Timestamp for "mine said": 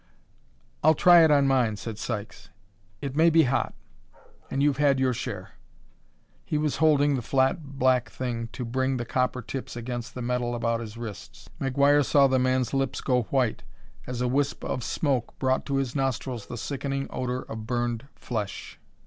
1.45-1.99